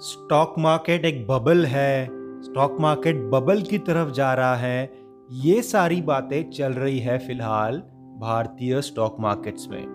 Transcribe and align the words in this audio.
Stock 0.00 0.54
market 0.58 1.04
एक 1.04 1.26
bubble 1.26 1.64
है, 1.66 2.08
stock 2.42 2.76
market 2.80 3.16
bubble 3.16 3.62
की 3.62 3.78
तरफ़ 3.78 4.10
जा 4.10 4.34
रहा 4.34 4.54
है। 4.54 4.92
ये 5.30 5.62
सारी 5.62 6.02
बातें 6.02 6.50
चल 6.50 6.72
रही 6.72 6.98
है 6.98 7.18
फ़िलहाल 7.18 7.78
भारतीय 8.18 8.82
स्टॉक 8.82 9.16
मार्केट्स 9.20 9.68
में। 9.68 9.86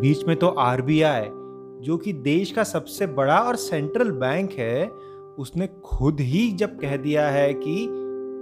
बीच 0.00 0.24
में 0.24 0.36
तो 0.36 0.46
आरबीआई, 0.46 1.24
जो 1.82 1.96
कि 1.96 2.12
देश 2.12 2.50
का 2.50 2.64
सबसे 2.64 3.06
बड़ा 3.06 3.38
और 3.38 3.56
सेंट्रल 3.56 4.10
बैंक 4.10 4.52
है, 4.52 4.88
उसने 5.38 5.66
खुद 5.66 6.20
ही 6.20 6.52
जब 6.52 6.78
कह 6.80 6.96
दिया 6.96 7.28
है 7.28 7.54
कि 7.54 7.82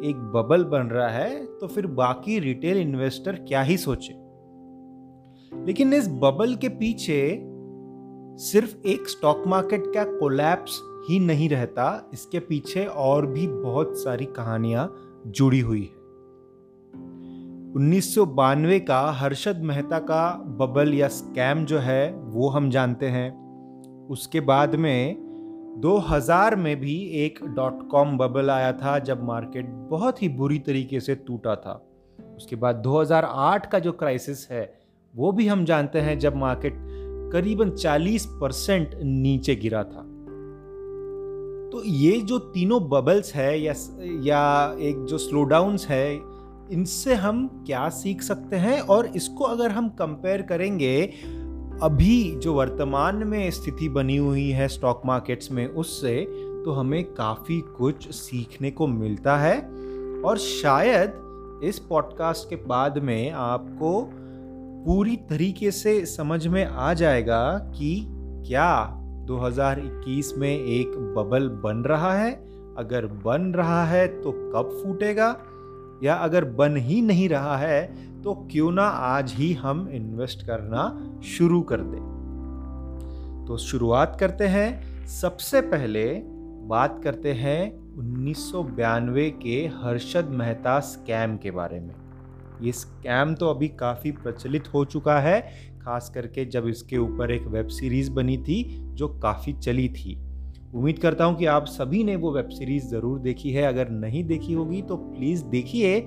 एक 0.09 0.33
बबल 0.35 0.65
बन 0.65 0.87
रहा 0.87 1.09
है 1.09 1.47
तो 1.47 1.67
फिर 1.67 1.87
बाकी 1.87 2.39
रिटेल 2.39 2.79
इन्वेस्टर 2.79 3.33
क्या 3.33 3.63
ही 3.63 3.77
सोचे। 3.77 4.15
लेकिन 5.67 5.93
इस 5.93 6.09
बबल 6.09 6.55
के 6.55 6.69
पीछे 6.69 7.51
सिर्फ़ 8.37 8.87
एक 8.87 9.09
स्टॉक 9.09 9.43
मार्केट 9.47 9.85
का 9.87 10.05
कोलैप्स 10.05 10.81
ही 11.09 11.19
नहीं 11.21 11.49
रहता, 11.49 12.11
इसके 12.13 12.39
पीछे 12.39 12.85
और 12.85 13.27
भी 13.27 13.47
बहुत 13.49 13.99
सारी 13.99 14.25
कहानियाँ 14.25 14.95
जुड़ी 15.27 15.61
हुई 15.61 15.83
है। 15.83 16.05
उन्नीस 17.77 18.15
सौ 18.15 18.27
बानवे 18.27 18.81
का 18.81 19.11
हर्षद 19.11 19.57
मेहता 19.57 19.99
का 19.99 20.31
बबल 20.33 20.95
या 20.95 21.09
स्कैम 21.09 21.65
जो 21.65 21.79
है, 21.79 22.15
वो 22.15 22.49
हम 22.49 22.71
जानते 22.71 23.07
हैं। 23.07 23.45
उसके 24.07 24.41
बाद 24.41 24.75
में 24.75 25.17
2000 25.81 26.57
में 26.57 26.81
भी 26.81 27.05
एक 27.07 27.45
डॉट 27.45 27.91
कॉम 27.91 28.19
बबल 28.19 28.51
आया 28.51 28.73
था, 28.73 28.99
जब 28.99 29.23
मार्केट 29.23 29.67
बहुत 29.69 30.23
ही 30.23 30.29
बुरी 30.29 30.59
तरीके 30.59 31.01
से 31.01 31.15
टूटा 31.15 31.57
था। 31.57 31.87
उसके 32.37 32.57
बाद 32.57 32.77
2008 32.77 33.71
का 33.71 33.79
जो 33.79 33.93
क्राइसिस 33.93 34.49
है, 34.51 34.79
वो 35.17 35.33
भी 35.33 35.47
हम 35.47 35.65
जानते 35.65 36.01
हैं, 36.01 36.19
जब 36.19 36.37
मार्केट 36.37 36.75
करीबन 37.33 37.71
40 37.71 38.27
परसेंट 38.27 38.91
नीचे 39.03 39.55
गिरा 39.55 39.85
था। 39.85 40.14
तो 41.75 41.85
ये 41.85 42.21
जो 42.21 42.39
तीनों 42.39 42.89
बबल्स 42.89 43.35
है 43.35 43.61
या 43.61 43.75
या 44.23 44.77
एक 44.81 45.05
जो 45.05 45.19
स्लो 45.19 45.45
डाउन्स 45.45 45.87
है, 45.87 46.15
इनसे 46.73 47.15
हम 47.15 47.65
क्या 47.67 47.89
सीख 47.89 48.23
सकते 48.23 48.57
हैं? 48.57 48.81
और 48.81 49.07
इसको 49.07 49.45
अगर 49.45 49.71
हम 49.71 49.89
कंपेयर 49.89 50.43
करेंगे, 50.43 51.03
अभी 51.83 52.37
जो 52.37 52.55
वर्तमान 52.55 53.17
में 53.17 53.51
स्थिति 53.51 53.89
बनी 53.89 54.17
हुई 54.17 54.49
है 54.51 54.69
स्टॉक 54.69 55.03
मार्केट्स 55.07 55.51
में 55.51 55.67
उससे 55.67 56.27
तो 56.65 56.73
हमें 56.73 57.05
काफ़ी 57.05 57.61
कुछ 57.61 58.11
सीखने 58.15 58.71
को 58.71 58.87
मिलता 58.87 59.37
है। 59.37 59.61
और 60.23 60.39
शायद 60.39 61.61
इस 61.65 61.79
पॉडकास्ट 61.79 62.51
के 62.51 62.57
बाद 62.57 62.99
में 62.99 63.31
आपको 63.31 64.11
पूरी 64.87 65.17
तरीके 65.17 65.71
से 65.71 66.07
समझ 66.07 66.47
में 66.47 66.65
आ 66.65 66.95
जाएगा 66.95 67.59
कि 67.59 68.07
क्या 68.47 69.01
2021 69.27 70.35
में 70.39 70.59
एक 70.59 70.89
बबल 70.89 71.49
बन 71.49 71.77
रहा 71.77 72.15
है। 72.15 72.33
अगर 72.79 73.07
बन 73.07 73.43
रहा 73.43 73.85
है 73.85 74.09
तो 74.23 74.33
कब 74.33 74.81
फूटेगा? 74.85 75.41
या 76.03 76.15
अगर 76.15 76.45
बन 76.45 76.77
ही 76.77 77.03
नहीं 77.03 77.29
रहा 77.29 77.57
है 77.57 77.83
तो 78.23 78.35
क्यों 78.35 78.73
ना 78.73 78.83
आज 78.83 79.33
ही 79.33 79.53
हम 79.53 79.89
इन्वेस्ट 79.89 80.47
करना 80.47 81.11
शुरू 81.25 81.63
कर 81.63 81.81
दें। 81.81 82.15
तो 83.49 83.57
शुरुआत 83.57 84.17
करते 84.21 84.47
हैं। 84.47 85.07
सबसे 85.07 85.61
पहले 85.61 86.23
बात 86.67 87.01
करते 87.05 87.33
हैं 87.33 87.85
उन्नीस 87.97 88.53
के 89.43 89.67
हर्षद 89.67 90.25
मेहता 90.25 90.81
स्कैम 90.81 91.37
के 91.37 91.51
बारे 91.51 91.81
में। 91.81 91.95
ये 92.63 92.73
स्कैम 92.73 93.35
तो 93.35 93.49
अभी 93.49 93.69
काफ़ी 93.69 94.13
प्रचलित 94.13 94.75
हो 94.75 94.85
चुका 94.85 95.21
है। 95.21 95.49
खास 95.85 96.11
करके 96.15 96.45
जब 96.45 96.67
इसके 96.69 96.99
ऊपर 96.99 97.31
एक 97.31 97.47
वेब 97.47 97.69
सीरीज़ 97.69 98.11
बनी 98.11 98.37
थी 98.39 98.63
जो 98.95 99.09
काफ़ी 99.23 99.53
चली 99.53 99.89
थी। 99.89 100.15
उम्मीद 100.75 100.99
करता 100.99 101.25
हूँ 101.25 101.37
कि 101.37 101.47
आप 101.47 101.67
सभी 101.67 102.03
ने 102.05 102.15
वो 102.17 102.33
वेब 102.33 102.49
सीरीज़ 102.49 102.87
ज़रूर 102.89 103.19
देखी 103.21 103.51
है। 103.51 103.63
अगर 103.65 103.89
नहीं 103.91 104.25
देखी 104.25 104.53
होगी 104.53 104.81
तो 104.83 104.97
प्लीज़ 104.97 105.45
देखिए। 105.47 106.01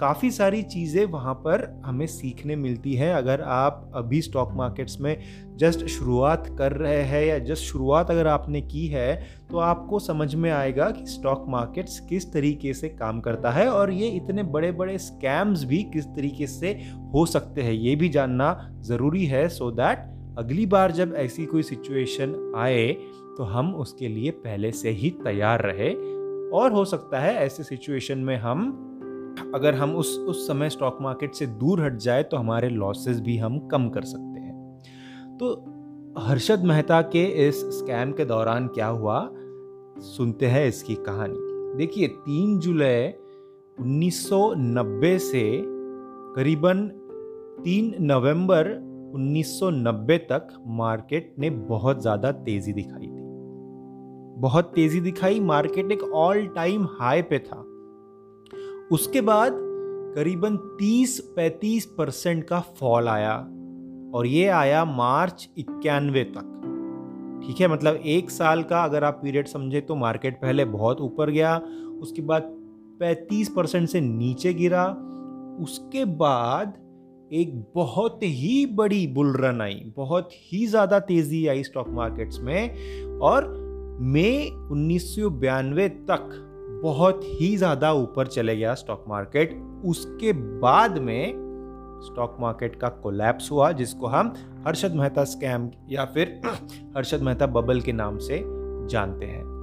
काफ़ी 0.00 0.30
सारी 0.30 0.62
चीज़ें 0.64 1.04
वहाँ 1.06 1.34
पर 1.36 1.62
हमें 1.84 2.06
सीखने 2.06 2.56
मिलती 2.56 2.94
हैं। 2.94 3.12
अगर 3.14 3.40
आप 3.42 3.90
अभी 3.94 4.20
स्टॉक 4.22 4.52
मार्केट्स 4.52 5.00
में 5.00 5.16
जस्ट 5.56 5.86
शुरुआत 5.86 6.46
कर 6.58 6.72
रहे 6.72 7.02
हैं 7.02 7.24
या 7.26 7.38
जस्ट 7.38 7.62
शुरुआत 7.62 8.10
अगर 8.10 8.26
आपने 8.26 8.60
की 8.62 8.86
है 8.86 9.14
तो 9.50 9.58
आपको 9.58 9.98
समझ 9.98 10.34
में 10.34 10.50
आएगा 10.50 10.90
कि 10.90 11.06
स्टॉक 11.06 11.44
मार्केट्स 11.48 11.98
किस 12.00 12.32
तरीके 12.32 12.72
से 12.74 12.88
काम 12.88 13.20
करता 13.20 13.50
है 13.50 13.68
और 13.68 13.92
ये 13.92 14.08
इतने 14.08 14.42
बड़े 14.42 14.72
बड़े 14.72 14.98
स्कैम्स 14.98 15.64
भी 15.64 15.82
किस 15.92 16.06
तरीके 16.06 16.46
से 16.46 16.72
हो 17.14 17.26
सकते 17.26 17.62
हैं। 17.62 17.72
ये 17.72 17.96
भी 17.96 18.08
जानना 18.08 18.52
ज़रूरी 18.80 19.24
है 19.26 19.48
सो 19.48 19.70
so 19.70 19.76
दैट 19.76 20.12
अगली 20.38 20.66
बार 20.66 20.92
जब 20.92 21.14
ऐसी 21.16 21.46
कोई 21.46 21.62
सिचुएशन 21.62 22.52
आए 22.56 22.92
तो 23.38 23.42
हम 23.42 23.74
उसके 23.74 24.08
लिए 24.08 24.30
पहले 24.30 24.72
से 24.72 24.90
ही 24.90 25.10
तैयार 25.10 25.62
रहे। 25.62 25.94
और 26.50 26.72
हो 26.72 26.84
सकता 26.84 27.20
है 27.20 27.34
ऐसे 27.34 27.62
सिचुएशन 27.62 28.18
में 28.18 28.36
हम, 28.36 28.80
अगर 29.54 29.74
हम 29.74 29.96
उस 29.96 30.18
उस 30.18 30.46
समय 30.46 30.70
स्टॉक 30.70 30.98
मार्केट 31.00 31.34
से 31.34 31.46
दूर 31.46 31.80
हट 31.80 31.96
जाए 31.96 32.22
तो 32.22 32.36
हमारे 32.36 32.68
लॉसेस 32.68 33.20
भी 33.20 33.36
हम 33.36 33.58
कम 33.58 33.88
कर 33.88 34.02
सकते 34.02 34.40
हैं। 34.40 34.82
तो 35.40 35.64
हर्षद 36.18 36.64
मेहता 36.64 37.02
के 37.02 37.48
इस 37.48 37.60
स्कैम 37.60 38.12
के 38.12 38.24
दौरान 38.24 38.66
क्या 38.66 38.86
हुआ? 38.86 39.30
सुनते 39.98 40.46
हैं 40.46 40.68
इसकी 40.68 40.94
कहानी। 40.94 41.38
देखिए, 41.78 42.08
तीन 42.08 42.58
जुलाई 42.58 43.08
1990 43.80 45.18
से 45.18 45.62
करीबन 46.36 46.88
तीन 47.64 47.94
नवंबर 48.00 48.83
1990 49.14 50.18
तक 50.28 50.48
मार्केट 50.76 51.34
ने 51.38 51.50
बहुत 51.50 52.00
ज़्यादा 52.02 52.32
तेज़ी 52.32 52.72
दिखाई 52.72 53.02
थी। 53.02 53.22
बहुत 54.40 54.72
तेज़ी 54.74 55.00
दिखाई, 55.00 55.40
मार्केट 55.40 55.92
एक 55.92 56.02
ऑल 56.02 56.46
टाइम 56.46 56.86
हाई 57.00 57.22
पे 57.22 57.38
था। 57.38 57.60
उसके 58.92 59.20
बाद 59.20 59.52
करीबन 60.16 60.56
30-35 60.80 61.84
परसेंट 61.98 62.44
का 62.44 62.60
फॉल 62.80 63.08
आया 63.08 63.36
और 64.14 64.26
ये 64.26 64.46
आया 64.48 64.84
मार्च 64.84 65.48
इक्यानवे 65.58 66.24
तक। 66.26 66.50
ठीक 67.46 67.60
है 67.60 67.68
मतलब 67.68 67.94
एक 68.06 68.30
साल 68.30 68.62
का 68.62 68.82
अगर 68.84 69.04
आप 69.04 69.20
पीरियड 69.22 69.46
समझे 69.46 69.80
तो 69.80 69.94
मार्केट 69.96 70.40
पहले 70.42 70.64
बहुत 70.64 71.00
ऊपर 71.00 71.30
गया, 71.30 71.56
उसके 72.02 72.22
बाद 72.22 72.42
35 73.00 73.48
परसेंट 73.48 73.88
से 73.88 74.00
नीचे 74.00 74.52
गिरा, 74.54 74.86
उसके 75.60 76.04
बाद 76.04 76.72
एक 77.32 77.52
बहुत 77.74 78.22
ही 78.22 78.66
बड़ी 78.66 79.06
बुल 79.06 79.36
रन 79.36 79.60
आई, 79.60 79.92
बहुत 79.96 80.28
ही 80.32 80.66
ज़्यादा 80.66 80.98
तेज़ी 80.98 81.46
आई 81.46 81.62
स्टॉक 81.62 81.88
मार्केट्स 81.88 82.40
में 82.40 83.18
और 83.20 83.46
मई 84.00 84.50
उन्नीस 84.70 85.14
तक 86.10 86.28
बहुत 86.84 87.20
ही 87.24 87.56
ज़्यादा 87.56 87.92
ऊपर 87.92 88.26
चले 88.26 88.56
गया 88.56 88.74
स्टॉक 88.74 89.04
मार्केट 89.08 89.54
उसके 89.84 90.32
बाद 90.32 90.98
में 90.98 91.32
स्टॉक 92.04 92.36
मार्केट 92.40 92.76
का 92.80 92.88
कोलैप्स 92.88 93.50
हुआ, 93.50 93.72
जिसको 93.72 94.06
हम 94.06 94.34
हर्षद 94.66 94.94
मेहता 94.94 95.24
स्कैम 95.24 95.70
या 95.90 96.04
फिर 96.04 96.40
हर्षद 96.96 97.22
मेहता 97.22 97.46
बबल 97.46 97.80
के 97.80 97.92
नाम 97.92 98.18
से 98.18 98.42
जानते 98.90 99.26
हैं। 99.26 99.53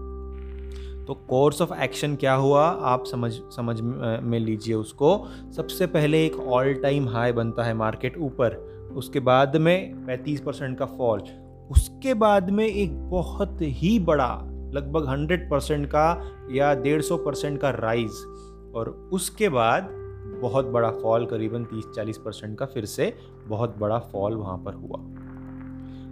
तो 1.12 1.16
कोर्स 1.16 1.62
ऑफ़ 1.62 1.74
एक्शन 1.74 2.16
क्या 2.16 2.34
हुआ? 2.34 2.66
आप 2.66 3.06
समझ 3.06 3.32
समझ 3.34 3.82
में 3.82 4.40
लीजिए 4.40 4.76
उसको। 4.76 5.28
सबसे 5.56 5.88
पहले 5.88 6.26
एक 6.26 6.36
ऑल 6.36 6.74
टाइम 6.74 7.10
हाई 7.10 7.32
बनता 7.32 7.64
है 7.64 7.74
मार्केट 7.74 8.18
ऊपर। 8.18 8.56
उसके 8.96 9.20
बाद 9.20 9.58
में 9.58 10.06
35 10.06 10.40
परसेंट 10.40 10.78
का 10.78 10.86
फॉल 10.86 11.20
उसके 11.72 12.14
बाद 12.14 12.50
में 12.50 12.66
एक 12.66 13.10
बहुत 13.10 13.58
ही 13.62 14.00
बड़ा, 14.00 14.42
लगभग 14.74 15.06
100 15.06 15.50
परसेंट 15.50 15.88
का 15.88 16.32
या 16.52 16.74
150 16.76 17.18
परसेंट 17.18 17.60
का 17.60 17.70
राइज 17.70 18.12
और 18.76 19.10
उसके 19.14 19.50
बाद 19.50 19.90
बहुत 20.42 20.66
बड़ा 20.66 20.92
फॉल 20.92 21.26
करीबन 21.26 21.66
30-40 21.66 22.18
परसेंट 22.18 22.58
का 22.58 22.66
फिर 22.66 22.86
से 22.86 23.14
बहुत 23.48 23.78
बड़ा 23.78 24.00
फॉल 24.00 24.34
वहाँ 24.34 24.58
पर 24.58 24.74
हुआ। 24.74 25.04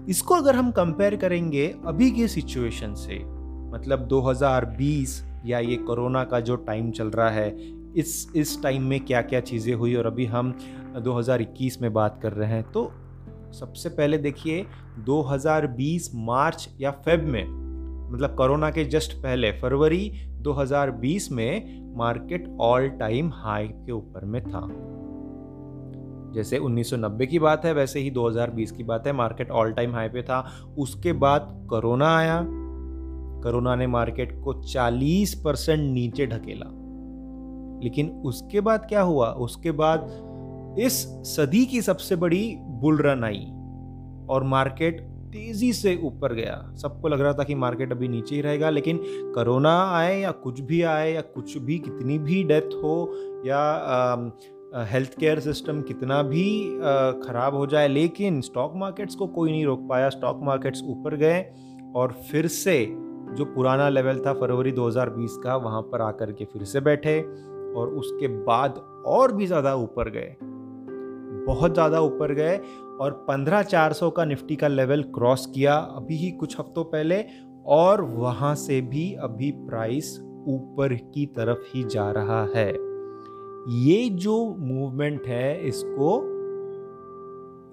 इसको 0.10 0.36
अगर 0.36 0.56
हम 0.56 0.72
कंपेयर 0.72 1.16
करेंगे 1.16 1.76
अभी 1.86 2.12
के 2.12 2.28
सिचुएशन 2.28 2.94
से 2.94 3.39
मतलब 3.74 4.00
2020 4.00 5.26
या 5.46 5.60
ये 5.60 5.76
कोरोना 5.76 6.24
का 6.24 6.40
जो 6.40 6.56
टाइम 6.56 6.92
चल 6.92 7.08
रहा 7.08 7.30
है, 7.30 7.50
इस 7.94 8.32
इस 8.36 8.64
टाइम 8.64 8.84
में 8.84 9.00
क्या 9.06 9.22
क्या 9.22 9.40
चीज़ें 9.40 9.74
हुई 9.76 9.96
और 9.96 10.06
अभी 10.06 10.26
हम 10.26 10.58
2021 10.98 11.82
में 11.82 11.94
बात 11.94 12.20
कर 12.22 12.34
रहे 12.34 12.50
हैं। 12.50 12.72
तो 12.72 12.92
सबसे 13.54 13.90
पहले 13.90 14.18
देखिए 14.18 14.66
2020 15.00 16.12
मार्च 16.16 16.70
या 16.82 16.92
फेब 16.92 17.24
में 17.24 17.60
मतलब 18.14 18.36
कोरोना 18.36 18.70
के 18.72 18.86
जस्ट 18.86 19.14
पहले, 19.14 19.52
फरवरी 19.52 20.12
2020 20.42 21.32
में 21.32 21.80
मार्केट 21.96 22.58
ऑल 22.62 22.90
टाइम 22.90 23.32
हाई 23.34 23.68
के 23.68 23.92
ऊपर 23.92 24.26
में 24.26 24.42
था। 24.44 24.70
जैसे 26.34 26.58
1990 26.58 27.28
की 27.28 27.40
बात 27.40 27.66
है, 27.66 27.74
वैसे 27.74 28.00
ही 28.00 28.10
2020 28.10 28.72
की 28.72 28.84
बात 28.84 29.08
है, 29.08 29.14
मार्केट 29.14 29.52
ऑल 29.52 29.72
टाइम 29.72 29.94
हाई 29.94 30.10
पे 30.10 30.22
था। 30.22 30.52
उसके 30.78 31.14
बाद 31.14 31.68
कोरोना 31.70 32.18
आया 32.18 32.46
कोरोना 33.44 33.76
ने 33.76 33.88
मार्केट 33.88 34.40
को 34.44 34.54
40 34.64 35.34
परसेंट 35.36 35.80
नीचे 35.94 36.26
ढकेला। 36.28 36.66
लेकिन 37.84 38.10
उसके 38.26 38.62
बाद 38.62 38.86
क्या 38.90 39.02
हुआ? 39.02 39.30
उसके 39.32 39.72
बाद 39.74 40.76
इस 40.80 41.06
सदी 41.28 41.66
की 41.66 41.82
सबसे 41.82 42.16
बड़ी 42.16 42.56
बुल 42.82 43.02
रन 43.02 43.24
आई 43.24 43.46
और 44.30 44.44
मार्केट 44.46 45.02
तेज़ी 45.32 45.72
से 45.74 45.96
ऊपर 46.04 46.34
गया। 46.34 46.56
सबको 46.76 47.08
लग 47.08 47.22
रहा 47.22 47.34
था 47.34 47.44
कि 47.44 47.56
मार्केट 47.56 47.92
अभी 47.92 48.08
नीचे 48.08 48.36
ही 48.36 48.42
रहेगा, 48.42 48.70
लेकिन 48.70 49.00
कोरोना 49.36 49.74
आए 49.92 50.20
या 50.20 50.32
कुछ 50.34 50.62
भी 50.62 50.82
आए 50.84 51.12
या 51.14 51.22
कुछ 51.24 51.58
भी, 51.58 51.78
कितनी 51.80 52.18
भी 52.20 52.44
डेथ 52.44 52.74
हो 52.76 53.14
या 53.46 54.86
हेल्थ 54.90 55.18
केयर 55.20 55.40
सिस्टम 55.40 55.82
कितना 55.82 56.22
भी 56.24 56.46
ख़राब 57.22 57.56
हो 57.56 57.66
जाए, 57.68 57.88
लेकिन 57.88 58.42
स्टॉक 58.42 58.74
मार्केट्स 58.76 59.16
को 59.16 59.28
कोई 59.28 59.52
नहीं 59.52 59.66
रोक 59.66 59.88
पाया। 59.90 60.10
स्टॉक 60.10 60.40
मार्केट्स 60.44 60.84
ऊपर 60.86 61.16
गए 61.16 61.46
और 61.96 62.12
फिर 62.32 62.48
से 62.48 62.86
जो 63.36 63.46
पुराना 63.46 63.90
लेवल 63.90 64.20
था 64.20 64.34
फरवरी 64.34 64.72
2020 64.72 65.38
का, 65.44 65.56
वहाँ 65.56 65.82
पर 65.82 66.02
आकर 66.02 66.32
के 66.32 66.46
फिर 66.46 66.64
से 66.64 66.80
बैठे 66.82 67.20
और 67.76 67.90
उसके 67.90 68.28
बाद 68.28 68.82
और 69.08 69.32
भी 69.32 69.48
ज़्यादा 69.48 69.76
ऊपर 69.76 70.10
गए। 70.10 70.36
बहुत 71.46 71.74
ज़्यादा 71.74 72.00
ऊपर 72.02 72.34
गए 72.34 72.58
और 73.02 73.12
पंद्रह 73.28 73.62
चार 73.64 73.94
सौ 73.94 74.10
का 74.10 74.26
निफ्टी 74.26 74.56
का 74.56 74.68
लेवल 74.68 75.04
क्रॉस 75.16 75.46
किया 75.46 75.76
अभी 75.76 76.16
ही 76.16 76.32
कुछ 76.32 76.60
हफ्तों 76.60 76.84
पहले 76.84 77.24
और 77.68 78.02
वहाँ 78.02 78.54
से 78.56 78.82
भी 78.82 79.14
अभी 79.14 79.52
प्राइस 79.52 80.18
ऊपर 80.48 80.94
की 81.14 81.26
तरफ़ 81.38 81.64
ही 81.74 81.84
जा 81.84 82.10
रहा 82.12 82.44
है। 82.56 82.68
ये 83.78 84.10
जो 84.10 84.56
मूवमेंट 84.60 85.28
है, 85.28 85.68
इसको 85.68 86.22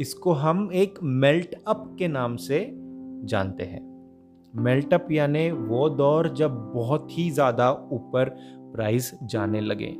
इसको 0.01 0.33
हम 0.33 0.69
एक 0.75 0.99
मेल्ट 1.03 1.55
अप 1.67 1.95
के 1.99 2.09
नाम 2.09 2.37
से 2.37 2.59
जानते 3.25 3.65
हैं। 3.65 3.96
मेल्ट 4.57 4.95
अप 4.95 5.09
यानी 5.13 5.51
वो 5.51 5.89
दौर 5.89 6.29
जब 6.29 6.51
बहुत 6.75 7.09
ही 7.11 7.31
ज़्यादा 7.31 7.71
ऊपर 7.93 8.29
प्राइस 8.75 9.11
जाने 9.23 9.61
लगे, 9.61 9.95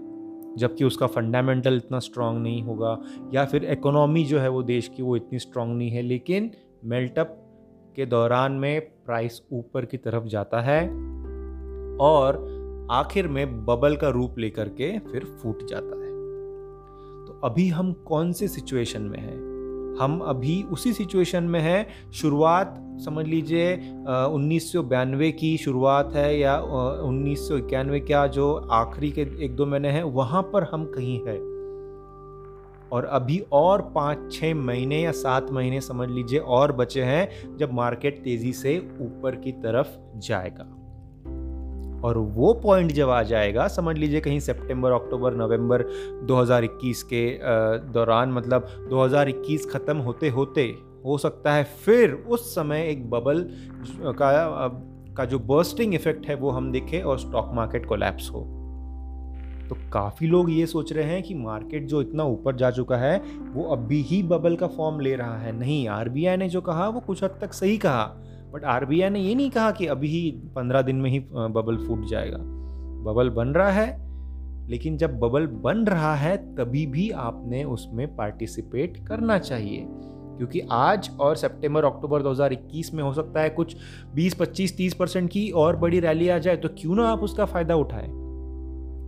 जबकि 0.59 0.85
उसका 0.85 1.07
फंडामेंटल 1.07 1.77
इतना 1.77 1.99
स्ट्रांग 1.99 2.39
नहीं 2.43 2.63
होगा 2.63 2.99
या 3.35 3.45
फिर 3.45 3.65
इकोनॉमी 3.65 4.25
जो 4.25 4.39
है 4.39 4.49
वो 4.49 4.63
देश 4.63 4.89
की 4.89 5.03
वो 5.03 5.17
इतनी 5.17 5.39
स्ट्रांग 5.39 5.77
नहीं 5.79 5.91
है, 5.91 6.03
लेकिन 6.03 6.51
मेल्टअप 6.85 7.37
के 7.97 8.07
दौरान 8.07 8.53
में 8.53 8.81
प्राइस 8.81 9.41
ऊपर 9.53 9.85
की 9.85 9.97
तरफ़ 9.97 10.25
जाता 10.25 10.61
है 10.61 10.81
और 12.01 12.45
आखिर 12.93 13.29
में 13.29 13.65
बबल 13.65 13.97
का 13.97 14.09
रूप 14.09 14.39
लेकर 14.39 14.69
के 14.71 14.99
फिर 15.03 15.25
फूट 15.43 15.67
जाता 15.69 15.97
है। 15.97 16.11
तो 17.27 17.41
अभी 17.45 17.69
हम 17.69 17.93
कौन 18.07 18.33
से 18.33 18.49
सिचुएशन 18.49 19.03
में 19.03 19.19
हैं? 19.19 19.56
हम 20.01 20.19
अभी 20.21 20.63
उसी 20.63 20.93
सिचुएशन 20.93 21.45
में 21.45 21.61
हैं। 21.61 21.87
शुरुआत, 22.13 22.75
समझ 23.05 23.27
लीजिए 23.27 23.75
उन्नीस 24.27 24.73
की 24.77 25.57
शुरुआत 25.57 26.13
है 26.15 26.39
या 26.39 26.59
उन्नीस 27.03 27.49
क्या 27.53 28.27
जो 28.27 28.55
आखिरी 28.73 29.11
के 29.11 29.21
एक 29.45 29.57
दो 29.57 29.67
महीने 29.67 29.89
हैं, 29.89 30.03
वहाँ 30.03 30.43
पर 30.43 30.63
हम 30.63 30.85
कहीं 30.87 31.19
हैं। 31.19 31.39
और 32.93 33.05
अभी 33.05 33.39
और 33.53 33.83
पाँच 33.95 34.33
छः 34.33 34.55
महीने 34.55 35.01
या 35.03 35.13
सात 35.13 35.51
महीने, 35.51 35.81
समझ 35.81 36.09
लीजिए, 36.09 36.39
और 36.39 36.73
बचे 36.73 37.03
हैं 37.03 37.57
जब 37.57 37.73
मार्केट 37.73 38.23
तेज़ी 38.25 38.53
से 38.53 38.79
ऊपर 39.01 39.37
की 39.37 39.53
तरफ़ 39.53 39.97
जाएगा। 40.19 40.73
और 42.07 42.19
वो 42.19 42.53
पॉइंट 42.55 42.93
जब 42.93 43.11
आ 43.11 43.23
जाएगा, 43.25 43.69
समझ 43.69 43.97
लीजिए 43.99 44.21
कहीं 44.21 44.41
सितंबर 44.41 44.93
अक्टूबर 44.93 45.35
नवंबर 45.35 45.85
2021 46.27 47.03
के 47.03 47.23
दौरान 47.93 48.33
मतलब 48.33 48.67
2021 48.91 49.71
ख़त्म 49.71 49.97
होते 49.99 50.29
होते 50.31 50.67
हो 51.05 51.17
सकता 51.19 51.53
है 51.53 51.65
फिर 51.85 52.13
उस 52.13 52.55
समय 52.55 52.89
एक 52.89 53.09
बबल 53.11 53.47
का 54.19 54.69
का 55.17 55.25
जो 55.25 55.39
बर्स्टिंग 55.39 55.95
इफ़ेक्ट 55.95 56.27
है 56.27 56.35
वो 56.35 56.51
हम 56.51 56.71
देखें 56.73 57.03
और 57.03 57.19
स्टॉक 57.19 57.51
मार्केट 57.55 57.87
कोलैप्स 57.87 58.31
हो। 58.31 58.41
तो 59.69 59.77
काफ़ी 59.93 60.27
लोग 60.27 60.51
ये 60.51 60.67
सोच 60.67 60.93
रहे 60.93 61.05
हैं 61.05 61.23
कि 61.23 61.35
मार्केट 61.35 61.87
जो 61.87 62.01
इतना 62.03 62.25
ऊपर 62.25 62.57
जा 62.57 62.71
चुका 62.71 62.97
है, 62.97 63.17
वो 63.55 63.63
अभी 63.73 64.01
ही 64.03 64.23
बबल 64.23 64.57
का 64.57 64.67
फॉर्म 64.67 65.01
ले 65.01 65.15
रहा 65.17 65.39
है। 65.39 65.53
नहीं 65.59 65.87
आरबीआई 65.89 66.37
ने 66.37 66.49
जो 66.49 66.61
कहा, 66.61 66.89
वो 66.89 67.01
कुछ 67.01 67.23
हद 67.25 67.39
तक 67.41 67.53
सही 67.53 67.77
कहा। 67.79 68.05
बट 68.57 68.65
आरबीआई 68.65 69.11
ने 69.11 69.21
ये 69.21 69.35
नहीं 69.35 69.51
कहा 69.51 69.71
कि 69.71 69.87
अभी 69.87 70.09
ही 70.09 70.31
पंद्रह 70.57 70.83
दिन 70.83 70.97
में 70.97 71.11
ही 71.11 71.19
बबल 71.31 71.77
फूट 71.77 72.07
जाएगा। 72.07 72.39
बबल 73.03 73.31
बन 73.31 73.49
रहा 73.49 73.71
है 73.71 74.07
लेकिन 74.69 74.97
जब 74.97 75.19
बबल 75.19 75.47
बन 75.47 75.85
रहा 75.85 76.15
है 76.15 76.37
तभी 76.57 76.87
भी 76.87 77.11
आपने 77.11 77.65
उसमें 77.65 78.17
पार्टिसिपेट 78.17 78.97
करना 79.07 79.39
चाहिए। 79.39 79.87
क्योंकि 80.37 80.61
आज 80.73 81.11
और 81.21 81.37
सितंबर 81.37 81.85
अक्टूबर 81.85 82.23
2021 82.23 82.93
में 82.95 83.03
हो 83.03 83.13
सकता 83.13 83.41
है 83.41 83.51
कुछ 83.51 83.77
20, 84.15 84.35
25, 84.35 84.77
30 84.77 84.95
परसेंट 84.95 85.31
की 85.31 85.51
और 85.51 85.77
बड़ी 85.77 86.01
रैली 86.01 86.29
आ 86.29 86.39
जाए 86.39 86.57
तो 86.57 86.69
क्यों 86.69 86.95
ना 86.95 87.09
आप 87.09 87.21
उसका 87.21 87.45
फ़ायदा 87.45 87.75
उठाएँ? 87.75 88.09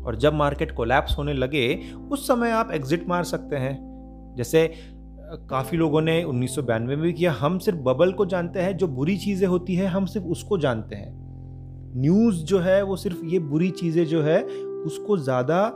और 0.05 0.17
जब 0.17 0.35
मार्केट 0.35 0.73
कोलैप्स 0.73 1.19
होने 1.19 1.33
लगे 1.33 1.81
उस 2.11 2.27
समय 2.27 2.51
आप 2.51 2.71
एग्जिट 2.73 3.09
मार 3.09 3.25
सकते 3.25 3.57
हैं। 3.57 4.35
जैसे 4.37 4.73
काफ़ी 5.51 5.79
लोगों 5.79 6.01
ने 6.01 6.23
उन्नीस 6.25 6.59
में 6.59 7.01
भी 7.01 7.13
किया। 7.13 7.33
हम 7.33 7.59
सिर्फ़ 7.59 7.79
बबल 7.79 8.13
को 8.13 8.27
जानते 8.27 8.61
हैं, 8.61 8.77
जो 8.77 8.87
बुरी 8.89 9.17
चीज़ें 9.17 9.47
होती 9.49 9.75
है, 9.75 9.87
हम 9.87 10.07
सिर्फ़ 10.07 10.27
उसको 10.27 10.59
जानते 10.59 10.97
हैं। 10.97 11.13
न्यूज़ 11.97 12.45
जो 12.45 12.59
है, 12.59 12.83
वो 12.83 12.97
सिर्फ़ 12.97 13.25
ये 13.25 13.39
बुरी 13.39 13.71
चीज़ें 13.73 14.05
जो 14.07 14.23
है, 14.23 14.43
उसको 14.87 15.17
ज़्यादा 15.17 15.67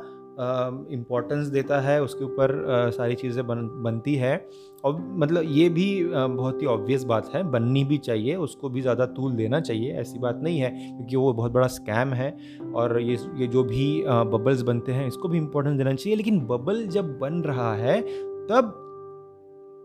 इम्पोर्टेंस 0.93 1.46
देता 1.46 1.81
है, 1.81 2.02
उसके 2.02 2.25
ऊपर 2.25 2.90
सारी 2.96 3.14
चीज़ें 3.14 3.46
बन, 3.46 3.69
बनती 3.82 4.14
है। 4.14 4.37
और 4.84 4.96
मतलब 5.16 5.44
ये 5.46 5.69
भी 5.69 6.05
बहुत 6.05 6.62
ही 6.62 6.66
ऑब्वियस 6.66 7.05
बात 7.05 7.31
है, 7.34 7.43
बननी 7.50 7.84
भी 7.84 7.98
चाहिए, 7.98 8.34
उसको 8.37 8.69
भी 8.69 8.81
ज़्यादा 8.81 9.06
तूल 9.08 9.32
देना 9.32 9.60
चाहिए, 9.60 9.93
ऐसी 9.93 10.19
बात 10.19 10.40
नहीं 10.43 10.58
है, 10.58 10.70
क्योंकि 10.70 11.16
वो 11.16 11.32
बहुत 11.32 11.52
बड़ा 11.52 11.66
स्कैम 11.66 12.12
है, 12.12 12.37
और 12.75 13.00
ये 13.00 13.19
ये 13.37 13.46
जो 13.46 13.64
भी 13.64 14.05
बबल्स 14.06 14.62
बनते 14.62 14.93
हैं, 14.93 15.06
इसको 15.06 15.28
भी 15.28 15.38
इम्पोर्टेंस 15.38 15.76
देना 15.78 15.94
चाहिए। 15.94 16.16
लेकिन 16.16 16.40
बबल 16.46 16.87
जब 16.87 17.19
बन 17.19 17.43
रहा 17.43 17.75
है, 17.75 18.00
तब 18.48 18.78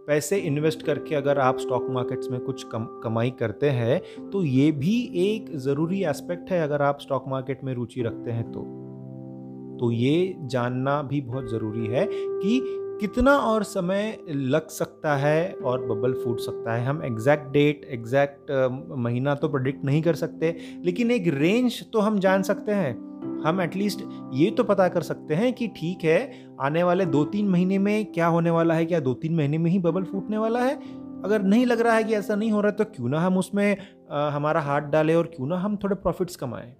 पैसे 0.07 0.37
इन्वेस्ट 0.37 0.83
करके 0.83 1.15
अगर 1.15 1.39
आप 1.39 1.57
स्टॉक 1.57 1.87
मार्केट्स 1.89 2.29
में 2.31 2.39
कुछ 2.39 2.63
कम, 2.63 2.85
कमाई 3.03 3.31
करते 3.31 3.69
हैं 3.69 4.29
तो 4.29 4.43
ये 4.43 4.71
भी 4.71 4.95
एक 5.15 5.55
ज़रूरी 5.57 6.03
एस्पेक्ट 6.03 6.51
है 6.51 6.61
अगर 6.63 6.81
आप 6.81 6.99
स्टॉक 7.01 7.25
मार्केट 7.27 7.63
में 7.63 7.73
रुचि 7.73 8.01
रखते 8.01 8.31
हैं 8.31 8.51
तो। 8.51 8.59
तो 9.79 9.91
ये 9.91 10.35
जानना 10.41 11.01
भी 11.01 11.21
बहुत 11.21 11.49
ज़रूरी 11.49 11.87
है 11.87 12.07
कि 12.11 12.59
कितना 13.01 13.35
और 13.37 13.63
समय 13.63 14.17
लग 14.29 14.67
सकता 14.67 15.15
है 15.15 15.53
और 15.55 15.85
बबल 15.87 16.13
फूट 16.13 16.39
सकता 16.39 16.73
है? 16.73 16.85
हम 16.85 17.03
एग्जैक्ट 17.03 17.51
डेट 17.51 17.85
एग्जैक्ट 17.89 18.51
महीना 18.97 19.35
तो 19.35 19.49
प्रडिक्ट 19.49 19.83
नहीं 19.85 20.01
कर 20.01 20.15
सकते 20.15 20.55
लेकिन 20.85 21.11
एक 21.11 21.27
रेंज 21.27 21.83
तो 21.93 21.99
हम 21.99 22.19
जान 22.19 22.43
सकते 22.43 22.71
हैं। 22.71 22.95
हम 23.43 23.61
एटलीस्ट 23.61 24.01
ये 24.33 24.49
तो 24.51 24.63
पता 24.63 24.87
कर 24.87 25.01
सकते 25.01 25.35
हैं 25.35 25.53
कि 25.53 25.67
ठीक 25.67 26.03
है 26.03 26.47
आने 26.61 26.83
वाले 26.83 27.05
दो 27.05 27.23
तीन 27.25 27.49
महीने 27.49 27.77
में 27.79 28.05
क्या 28.05 28.27
होने 28.27 28.49
वाला 28.49 28.73
है? 28.73 28.85
क्या 28.85 28.99
दो 28.99 29.13
तीन 29.13 29.35
महीने 29.35 29.57
में 29.57 29.71
ही 29.71 29.79
बबल 29.79 30.03
फूटने 30.03 30.37
वाला 30.37 30.63
है? 30.63 30.75
अगर 31.25 31.41
नहीं 31.41 31.65
लग 31.65 31.81
रहा 31.81 31.95
है 31.95 32.03
कि 32.03 32.13
ऐसा 32.13 32.35
नहीं 32.35 32.51
हो 32.51 32.61
रहा 32.61 32.71
है 32.71 32.75
तो 32.75 32.83
क्यों 32.85 33.09
ना 33.09 33.19
हम 33.19 33.37
उसमें 33.37 33.77
आ, 34.11 34.29
हमारा 34.29 34.61
हाथ 34.61 34.81
डालें 34.81 35.15
और 35.15 35.25
क्यों 35.25 35.47
ना 35.47 35.57
हम 35.57 35.77
थोड़े 35.77 35.95
प्रॉफिट्स 35.95 36.35
कमाएँ? 36.35 36.75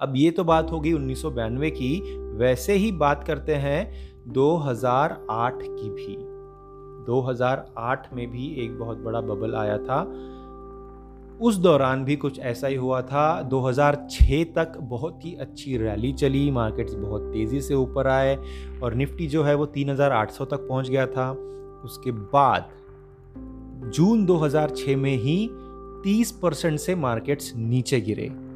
अब 0.00 0.12
ये 0.16 0.30
तो 0.30 0.44
बात 0.44 0.70
होगी 0.70 0.92
उन्नीस 0.92 1.22
की। 1.26 2.16
वैसे 2.36 2.72
ही 2.72 2.92
बात 2.92 3.24
करते 3.24 3.54
हैं 3.54 4.09
2008 4.32 5.58
की 5.62 5.90
भी। 5.90 6.16
2008 7.06 8.14
में 8.14 8.30
भी 8.30 8.54
एक 8.64 8.78
बहुत 8.78 8.98
बड़ा 8.98 9.20
बबल 9.20 9.54
आया 9.54 9.78
था। 9.78 10.26
उस 11.40 11.56
दौरान 11.56 12.04
भी 12.04 12.16
कुछ 12.16 12.38
ऐसा 12.38 12.66
ही 12.66 12.74
हुआ 12.74 13.02
था। 13.02 13.42
2006 13.42 14.44
तक 14.44 14.72
बहुत 14.80 15.24
ही 15.24 15.34
अच्छी 15.34 15.76
रैली 15.76 16.12
चली 16.12 16.50
मार्केट्स 16.50 16.94
बहुत 16.94 17.22
तेज़ी 17.22 17.60
से 17.60 17.74
ऊपर 17.74 18.06
आए 18.06 18.38
और 18.82 18.94
निफ्टी 18.94 19.26
जो 19.26 19.42
है 19.42 19.54
वो 19.54 19.66
3800 19.66 20.44
तक 20.44 20.56
पहुँच 20.56 20.90
गया 20.90 21.06
था। 21.06 21.30
उसके 21.84 22.12
बाद 22.12 22.70
जून 23.90 24.26
2006 24.26 24.96
में 24.96 25.16
ही 25.16 25.50
30 26.04 26.30
परसेंट 26.30 26.78
से 26.78 26.94
मार्केट्स 26.94 27.52
नीचे 27.56 28.00
गिरे। 28.00 28.49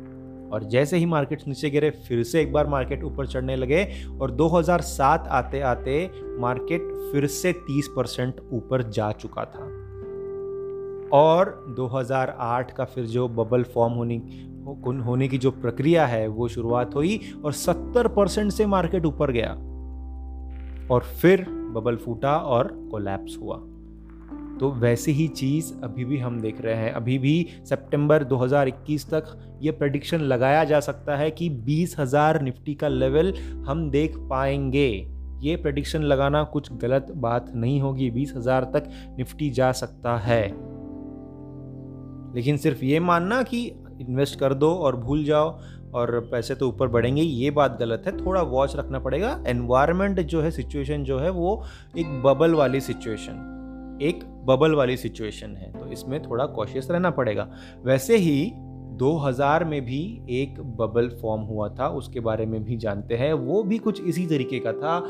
और 0.54 0.64
जैसे 0.64 0.96
ही 0.96 1.06
मार्केट्स 1.06 1.48
नीचे 1.48 1.70
गिरे, 1.70 1.90
फिर 1.90 2.22
से 2.22 2.42
एक 2.42 2.52
बार 2.52 2.66
मार्केट 2.66 3.04
ऊपर 3.04 3.26
चढ़ने 3.26 3.56
लगे 3.56 3.88
और 4.20 4.30
2007 4.30 5.28
आते 5.28 5.60
आते 5.60 6.10
मार्केट 6.24 7.12
फिर 7.12 7.26
से 7.26 7.52
30 7.52 7.88
परसेंट 7.96 8.34
ऊपर 8.52 8.82
जा 8.82 9.12
चुका 9.12 9.44
था। 9.44 9.84
और 11.12 11.74
2008 11.76 12.72
का 12.72 12.84
फिर 12.84 13.04
जो 13.04 13.28
बबल 13.28 13.62
फॉर्म 13.62 13.94
होने 13.94 14.16
होने 15.02 15.28
की 15.28 15.38
जो 15.38 15.50
प्रक्रिया 15.50 16.06
है, 16.06 16.26
वो 16.26 16.48
शुरुआत 16.48 16.94
हुई 16.94 17.20
और 17.44 17.52
70 17.52 18.08
परसेंट 18.08 18.52
से 18.52 18.66
मार्केट 18.66 19.06
ऊपर 19.06 19.30
गया। 19.30 19.52
और 20.94 21.00
फिर 21.00 21.46
बबल 21.48 21.96
फूटा 21.96 22.36
और 22.36 22.88
कोलैप्स 22.90 23.38
हुआ। 23.42 23.56
तो 24.60 24.70
वैसी 24.72 25.12
ही 25.12 25.26
चीज़ 25.28 25.72
अभी 25.84 26.04
भी 26.04 26.18
हम 26.18 26.40
देख 26.40 26.60
रहे 26.60 26.74
हैं। 26.74 26.92
अभी 26.92 27.18
भी 27.18 27.34
सितंबर 27.64 28.24
2021 28.24 29.08
तक 29.10 29.58
ये 29.62 29.70
प्रडिक्शन 29.70 30.20
लगाया 30.20 30.64
जा 30.64 30.80
सकता 30.80 31.16
है 31.16 31.30
कि 31.30 31.48
बीस 31.48 31.96
हज़ार 31.98 32.40
निफ्टी 32.42 32.74
का 32.74 32.88
लेवल 32.88 33.32
हम 33.66 33.88
देख 33.90 34.16
पाएँगे। 34.30 34.88
ये 35.42 35.56
प्रडिक्शन 35.56 36.02
लगाना 36.02 36.42
कुछ 36.42 36.72
गलत 36.72 37.06
बात 37.16 37.50
नहीं 37.54 37.80
होगी। 37.80 38.10
बीस 38.10 38.32
हज़ार 38.36 38.64
तक 38.64 38.88
निफ्टी 39.18 39.50
जा 39.50 39.70
सकता 39.72 40.16
है। 40.16 40.42
लेकिन 42.34 42.56
सिर्फ़ 42.56 42.84
ये 42.84 43.00
मानना 43.00 43.42
कि 43.42 43.64
इन्वेस्ट 44.00 44.38
कर 44.38 44.54
दो 44.54 44.70
और 44.74 44.96
भूल 44.96 45.24
जाओ 45.24 45.48
और 45.94 46.18
पैसे 46.32 46.54
तो 46.54 46.68
ऊपर 46.68 46.88
बढ़ेंगे, 46.88 47.22
ये 47.22 47.50
बात 47.50 47.78
गलत 47.78 48.02
है। 48.06 48.16
थोड़ा 48.16 48.42
वॉच 48.42 48.76
रखना 48.76 48.98
पड़ेगा। 48.98 49.42
एनवायरनमेंट 49.46 50.20
जो 50.20 50.40
है 50.42 50.50
सिचुएशन 50.50 51.04
जो 51.04 51.18
है, 51.18 51.30
वो 51.30 51.64
एक 51.98 52.22
बबल 52.22 52.54
वाली 52.54 52.80
सिचुएशन 52.80 53.98
एक 54.02 54.24
बबल 54.44 54.74
वाली 54.74 54.96
सिचुएशन 54.96 55.56
है 55.56 55.72
तो 55.72 55.86
इसमें 55.86 56.22
थोड़ा 56.22 56.46
कॉशियस 56.46 56.90
रहना 56.90 57.10
पड़ेगा। 57.10 57.50
वैसे 57.84 58.16
ही 58.16 58.52
2000 58.94 59.64
में 59.64 59.84
भी 59.84 60.20
एक 60.30 60.60
बबल 60.60 61.08
फॉर्म 61.22 61.42
हुआ 61.42 61.68
था, 61.68 61.88
उसके 61.88 62.20
बारे 62.20 62.46
में 62.46 62.64
भी 62.64 62.76
जानते 62.76 63.14
हैं। 63.14 63.32
वो 63.32 63.62
भी 63.62 63.78
कुछ 63.78 64.02
इसी 64.02 64.26
तरीके 64.26 64.58
का 64.58 64.72
था। 64.72 65.00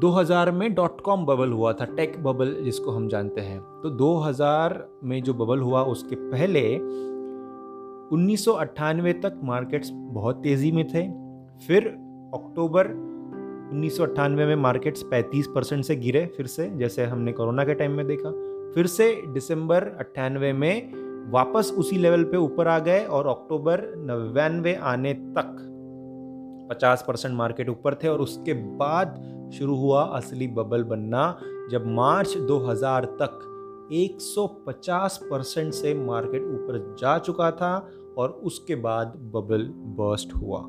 2000 0.00 0.50
में 0.50 0.74
डॉट 0.74 1.00
कॉम 1.00 1.24
बबल 1.26 1.52
हुआ 1.52 1.72
था 1.72 1.84
टेक 1.84 2.18
बबल 2.22 2.54
जिसको 2.64 2.90
हम 2.90 3.08
जानते 3.08 3.40
हैं। 3.40 3.60
तो 3.82 3.90
2000 3.90 4.88
में 5.04 5.22
जो 5.22 5.34
बबल 5.34 5.60
हुआ, 5.60 5.82
उसके 5.82 6.16
पहले 6.16 6.76
उन्नीस 8.16 8.44
सौ 8.44 8.52
अट्ठानवे 8.52 9.12
तक 9.12 9.40
मार्केट्स 9.44 9.90
बहुत 9.92 10.42
तेज़ी 10.42 10.72
में 10.72 10.84
थे। 10.88 11.02
फिर 11.66 11.88
अक्टूबर 12.34 12.86
उन्नीस 13.72 13.96
सौ 13.96 14.04
अट्ठानवे 14.04 14.46
में 14.46 14.56
मार्केट्स 14.56 15.02
35 15.02 15.46
परसेंट 15.46 15.84
से 15.84 15.96
गिरे 15.96 16.26
फिर 16.26 16.46
से, 16.46 16.70
जैसे 16.78 17.04
हमने 17.04 17.32
कोरोना 17.32 17.64
के 17.64 17.74
टाइम 17.74 17.92
में 17.92 18.06
देखा। 18.06 18.30
फिर 18.74 18.86
से 18.86 19.22
दिसंबर 19.26 19.84
अट्ठानवे 19.84 20.52
में 20.52 20.92
वापस 21.30 21.74
उसी 21.78 21.98
लेवल 21.98 22.24
पे 22.24 22.36
ऊपर 22.36 22.68
आ 22.68 22.78
गए 22.78 23.04
और 23.04 23.26
अक्टूबर 23.26 23.80
नवानवे 23.96 24.74
आने 24.74 25.14
तक 25.14 25.64
50 26.72 27.02
परसेंट 27.02 27.34
मार्केट 27.34 27.68
ऊपर 27.68 27.94
थे 27.94 28.08
और 28.08 28.20
उसके 28.20 28.52
बाद 28.52 29.34
शुरू 29.54 29.76
हुआ 29.76 30.02
असली 30.02 30.48
बबल 30.48 30.82
बनना। 30.82 31.40
जब 31.70 31.86
मार्च 31.86 32.36
2000 32.38 33.04
तक 33.04 33.44
150 33.92 35.16
परसेंट 35.16 35.72
से 35.72 35.94
मार्केट 35.94 36.42
ऊपर 36.42 36.96
जा 36.98 37.18
चुका 37.18 37.50
था 37.50 37.90
और 38.18 38.30
उसके 38.30 38.74
बाद 38.74 39.06
बबल 39.06 39.62
बर्स्ट 39.72 40.34
हुआ। 40.34 40.60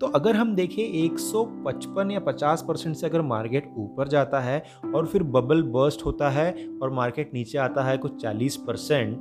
तो 0.00 0.06
अगर 0.06 0.36
हम 0.36 0.54
देखें 0.54 1.10
155 1.16 2.10
या 2.10 2.24
50 2.24 2.62
परसेंट 2.62 2.96
से 2.96 3.06
अगर 3.06 3.22
मार्केट 3.22 3.70
ऊपर 3.76 4.08
जाता 4.08 4.40
है 4.40 4.64
और 4.94 5.06
फिर 5.06 5.22
बबल 5.22 5.62
बर्स्ट 5.62 6.06
होता 6.06 6.30
है 6.30 6.68
और 6.82 6.90
मार्केट 6.90 7.34
नीचे 7.34 7.58
आता 7.58 7.82
है 7.82 7.98
कुछ 7.98 8.24
40 8.24 8.56
परसेंट 8.56 9.18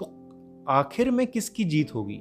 तो 0.00 0.10
आखिर 0.68 1.10
में 1.10 1.26
किसकी 1.26 1.64
जीत 1.64 1.94
होगी? 1.94 2.20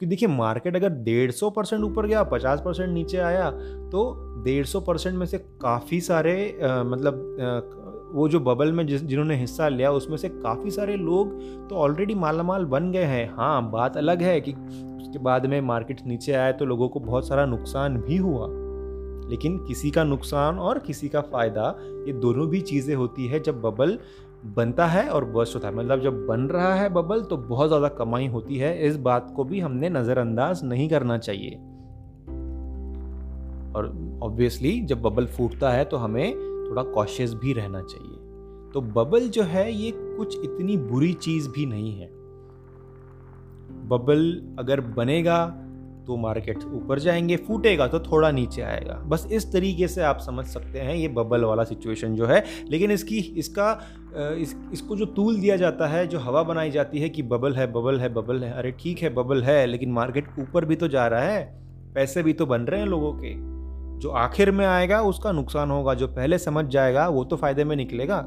कि 0.00 0.06
देखिए 0.06 0.28
मार्केट 0.28 0.76
अगर 0.76 0.90
150 0.90 1.52
परसेंट 1.56 1.84
ऊपर 1.84 2.06
गया 2.06 2.30
50 2.30 2.60
परसेंट 2.60 2.94
नीचे 2.94 3.18
आया 3.18 3.50
तो 3.90 4.14
150 4.42 4.82
परसेंट 4.86 5.16
में 5.16 5.26
से 5.26 5.38
काफ़ी 5.38 6.00
सारे 6.00 6.60
आ, 6.62 6.82
मतलब 6.82 7.36
आ, 7.40 7.78
वो 8.12 8.28
जो 8.28 8.40
बबल 8.40 8.72
में 8.72 8.86
जिन्होंने 8.86 9.36
हिस्सा 9.36 9.68
लिया 9.68 9.92
उसमें 9.92 10.16
से 10.16 10.28
काफ़ी 10.28 10.70
सारे 10.70 10.96
लोग 10.96 11.40
तो 11.68 11.76
ऑलरेडी 11.76 12.14
मालामाल 12.14 12.64
बन 12.64 12.92
गए 12.92 13.04
हैं। 13.04 13.34
हाँ 13.34 13.70
बात 13.70 13.96
अलग 13.96 14.22
है 14.22 14.40
कि 14.40 14.52
उसके 15.12 15.22
बाद 15.24 15.46
में 15.46 15.60
मार्केट 15.60 16.00
नीचे 16.06 16.32
आया 16.32 16.52
तो 16.52 16.64
लोगों 16.64 16.88
को 16.88 17.00
बहुत 17.00 17.26
सारा 17.28 17.44
नुकसान 17.46 17.96
भी 17.98 18.16
हुआ। 18.16 18.46
लेकिन 19.30 19.56
किसी 19.58 19.90
का 19.90 20.04
नुकसान 20.04 20.58
और 20.58 20.78
किसी 20.78 21.08
का 21.08 21.20
फ़ायदा, 21.22 21.64
ये 22.06 22.12
दोनों 22.12 22.46
भी 22.48 22.60
चीज़ें 22.60 22.94
होती 22.94 23.26
है। 23.26 23.40
जब 23.40 23.60
बबल 23.62 23.98
बनता 24.56 24.86
है 24.86 25.08
और 25.08 25.24
बर्स्ट 25.24 25.54
होता 25.54 25.68
है 25.68 25.74
मतलब 25.74 26.00
जब 26.00 26.24
बन 26.26 26.46
रहा 26.48 26.74
है 26.74 26.88
बबल 26.88 27.20
तो 27.22 27.36
बहुत 27.36 27.68
ज़्यादा 27.68 27.88
कमाई 27.88 28.26
होती 28.26 28.56
है। 28.56 28.72
इस 28.86 28.96
बात 29.00 29.32
को 29.36 29.44
भी 29.44 29.60
हमने 29.60 29.88
नज़रअंदाज 29.90 30.64
नहीं 30.64 30.88
करना 30.88 31.18
चाहिए। 31.18 31.54
और 33.76 33.92
ऑब्वियसली 34.22 34.80
जब 34.80 35.02
बबल 35.02 35.26
फूटता 35.26 35.70
है 35.70 35.84
तो 35.84 35.96
हमें 35.96 36.32
थोड़ा 36.66 36.82
कॉशियस 36.90 37.34
भी 37.34 37.52
रहना 37.52 37.82
चाहिए। 37.82 38.16
तो 38.74 38.80
बबल 38.94 39.28
जो 39.28 39.42
है, 39.44 39.72
ये 39.72 39.90
कुछ 39.94 40.38
इतनी 40.38 40.76
बुरी 40.76 41.12
चीज़ 41.12 41.48
भी 41.48 41.66
नहीं 41.66 41.92
है। 42.00 42.21
बबल 43.84 44.56
अगर 44.58 44.80
बनेगा 44.80 45.44
तो 46.06 46.16
मार्केट 46.16 46.58
ऊपर 46.64 46.98
जाएँगे, 46.98 47.36
फूटेगा 47.36 47.86
तो 47.86 48.00
थोड़ा 48.00 48.30
नीचे 48.30 48.62
आएगा। 48.62 48.94
बस 49.06 49.26
इस 49.32 49.52
तरीके 49.52 49.88
से 49.88 50.02
आप 50.02 50.18
समझ 50.18 50.44
सकते 50.46 50.78
हैं 50.78 50.94
ये 50.94 51.08
बबल 51.08 51.44
वाला 51.44 51.64
सिचुएशन 51.64 52.14
जो 52.14 52.26
है। 52.26 52.44
लेकिन 52.70 52.90
इसकी, 52.90 53.18
इसका 53.18 53.70
इस, 54.16 54.54
इसको 54.72 54.96
जो 54.96 55.06
तूल 55.06 55.40
दिया 55.40 55.56
जाता 55.56 55.86
है, 55.86 56.06
जो 56.06 56.18
हवा 56.18 56.42
बनाई 56.42 56.70
जाती 56.70 56.98
है 56.98 57.08
कि 57.08 57.22
बबल 57.22 57.54
है 57.54 57.72
बबल 57.72 58.00
है 58.00 58.08
बबल 58.08 58.44
है, 58.44 58.52
अरे 58.52 58.70
ठीक 58.70 58.98
है, 58.98 59.14
बबल 59.14 59.42
है, 59.42 59.66
लेकिन 59.66 59.92
मार्केट 59.92 60.28
ऊपर 60.38 60.64
भी 60.64 60.76
तो 60.76 60.88
जा 60.88 61.06
रहा 61.06 61.20
है, 61.20 61.44
पैसे 61.94 62.22
भी 62.22 62.32
तो 62.32 62.46
बन 62.46 62.60
रहे 62.60 62.80
हैं 62.80 62.86
लोगों 62.86 63.12
के। 63.12 63.34
जो 64.00 64.10
आखिर 64.10 64.50
में 64.50 64.66
आएगा, 64.66 65.02
उसका 65.02 65.32
नुकसान 65.32 65.70
होगा, 65.70 65.94
जो 65.94 66.06
पहले 66.08 66.38
समझ 66.38 66.64
जाएगा, 66.64 67.08
वो 67.08 67.24
तो 67.24 67.36
फ़ायदे 67.36 67.64
में 67.64 67.76
निकलेगा। 67.76 68.24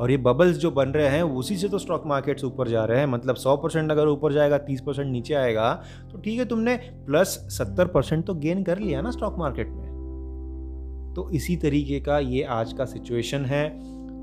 और 0.00 0.10
ये 0.10 0.16
बबल्स 0.16 0.56
जो 0.56 0.70
बन 0.70 0.88
रहे 0.88 1.08
हैं, 1.08 1.22
उसी 1.22 1.56
से 1.56 1.68
तो 1.68 1.78
स्टॉक 1.78 2.06
मार्केट्स 2.06 2.44
ऊपर 2.44 2.68
जा 2.68 2.84
रहे 2.84 2.98
हैं। 2.98 3.06
मतलब 3.06 3.36
सौ 3.36 3.56
परसेंट 3.56 3.90
अगर 3.90 4.08
ऊपर 4.08 4.32
जाएगा, 4.32 4.58
तीस 4.58 4.80
परसेंट 4.80 5.10
नीचे 5.12 5.34
आएगा 5.34 5.72
तो 6.12 6.18
ठीक 6.18 6.38
है, 6.38 6.44
तुमने 6.44 6.76
प्लस 7.06 7.28
सत्तर 7.50 7.86
परसेंट 7.86 8.24
तो 8.26 8.34
गेन 8.34 8.62
कर 8.64 8.78
लिया 8.78 9.00
ना 9.00 9.10
स्टॉक 9.10 9.38
मार्केट 9.38 9.68
में। 9.68 9.94
तो 11.16 11.28
इसी 11.30 11.56
तरीके 11.56 12.00
का 12.00 12.18
ये 12.18 12.42
आज 12.42 12.72
का 12.72 12.84
सिचुएशन 12.84 13.44
है 13.44 13.68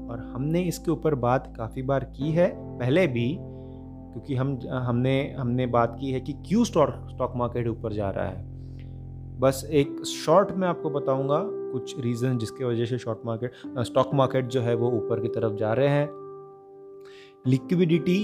और 0.03 0.19
हमने 0.33 0.61
इसके 0.61 0.91
ऊपर 0.91 1.15
बात 1.15 1.53
काफ़ी 1.57 1.81
बार 1.81 2.03
की 2.17 2.31
है, 2.31 2.47
पहले 2.55 3.07
भी, 3.07 3.35
क्योंकि 3.39 4.35
हम, 4.35 4.57
हमने 4.67 5.35
हमने 5.37 5.65
बात 5.67 5.95
की 5.99 6.11
है 6.11 6.19
कि 6.19 6.33
क्यों 6.47 6.63
स्टॉक 6.63 7.07
स्टॉक 7.11 7.33
मार्केट 7.35 7.67
ऊपर 7.67 7.93
जा 7.93 8.09
रहा 8.09 8.25
है। 8.25 8.51
बस 9.39 9.67
एक 9.71 10.03
शॉर्ट 10.05 10.51
में 10.51 10.67
आपको 10.67 10.89
बताऊँगा 10.89 11.37
कुछ 11.73 11.99
रीज़न 11.99 12.37
जिसके 12.37 12.65
वजह 12.65 12.85
से 12.85 12.97
शॉर्ट 12.97 13.19
मार्केट 13.25 13.51
स्टॉक 13.79 14.13
मार्केट 14.13 14.47
जो 14.47 14.61
है 14.61 14.75
वो 14.75 14.91
ऊपर 14.91 15.19
की 15.19 15.27
तरफ़ 15.27 15.53
जा 15.53 15.73
रहे 15.73 15.87
हैं। 15.87 16.09
लिक्विडिटी 17.47 18.19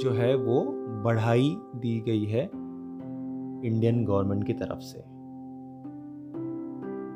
जो 0.00 0.10
है 0.10 0.34
वो 0.34 0.64
बढ़ाई 1.04 1.56
दी 1.76 2.00
गई 2.00 2.24
है 2.24 2.44
इंडियन 3.64 4.04
गवर्नमेंट 4.04 4.46
की 4.46 4.52
तरफ़ 4.52 4.78
से। 4.78 4.98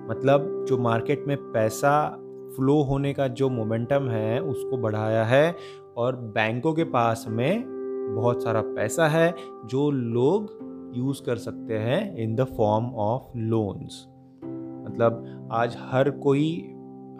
मतलब 0.08 0.64
जो 0.68 0.78
मार्केट 0.78 1.24
में 1.28 1.36
पैसा 1.52 2.08
फ्लो 2.56 2.82
होने 2.82 3.12
का 3.14 3.28
जो 3.28 3.48
मोमेंटम 3.48 4.08
है, 4.08 4.42
उसको 4.42 4.76
बढ़ाया 4.76 5.24
है 5.24 5.56
और 5.96 6.16
बैंकों 6.16 6.72
के 6.72 6.84
पास 6.84 7.24
में 7.28 7.64
बहुत 8.16 8.42
सारा 8.42 8.60
पैसा 8.60 9.06
है 9.08 9.34
जो 9.66 9.90
लोग 9.90 10.92
यूज़ 10.96 11.22
कर 11.22 11.36
सकते 11.36 11.78
हैं 11.78 12.16
in 12.16 12.34
the 12.34 12.44
form 12.44 12.86
of 12.86 13.38
loans 13.38 14.06
मतलब 14.94 15.48
आज 15.52 15.76
हर 15.80 16.10
कोई, 16.10 16.46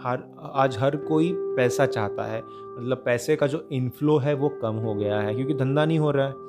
हर, 0.03 0.23
आज 0.55 0.77
हर 0.81 0.97
कोई 0.99 1.33
पैसा 1.57 1.87
चाहता 1.87 2.25
है। 2.25 2.41
मतलब 2.41 3.03
पैसे 3.05 3.37
का 3.37 3.47
जो 3.47 3.69
इनफ्लो 3.73 4.17
है 4.19 4.35
वो 4.35 4.49
कम 4.63 4.77
हो 4.77 4.95
गया 4.95 5.21
है, 5.21 5.35
क्योंकि 5.35 5.55
धंधा 5.55 5.85
नहीं 5.85 5.99
हो 5.99 6.11
रहा 6.11 6.27
है। 6.27 6.43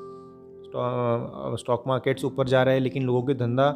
स्टॉक 1.57 1.83
मार्केट्स 1.87 2.25
ऊपर 2.25 2.47
जा 2.47 2.61
रहे 2.63 2.75
हैं, 2.75 2.81
लेकिन 2.81 3.03
लोगों 3.03 3.21
के 3.23 3.33
धंधा 3.33 3.67